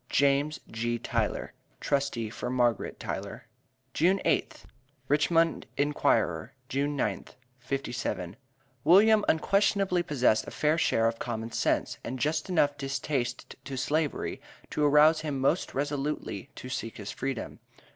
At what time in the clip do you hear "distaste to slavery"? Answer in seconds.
12.79-14.41